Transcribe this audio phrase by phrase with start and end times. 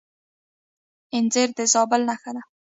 [1.15, 2.43] انځر د زابل نښه ده.